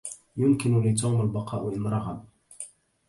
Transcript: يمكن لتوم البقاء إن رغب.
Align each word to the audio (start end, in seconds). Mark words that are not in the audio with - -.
يمكن 0.37 0.81
لتوم 0.81 1.21
البقاء 1.21 1.73
إن 1.75 1.87
رغب. 1.87 2.25